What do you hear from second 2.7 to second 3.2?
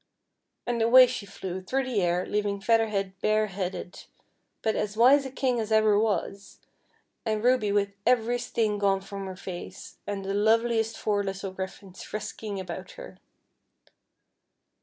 Head